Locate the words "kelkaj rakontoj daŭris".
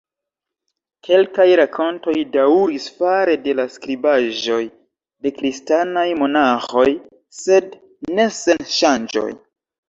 1.07-2.87